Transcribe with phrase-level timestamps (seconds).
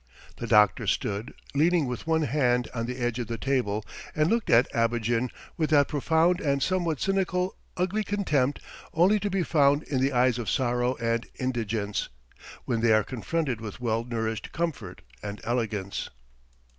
[0.39, 3.85] The doctor stood, leaning with one hand on the edge of the table,
[4.15, 8.61] and looked at Abogin with that profound and somewhat cynical, ugly contempt
[8.95, 12.09] only to be found in the eyes of sorrow and indigence
[12.65, 16.09] when they are confronted with well nourished comfort and elegance.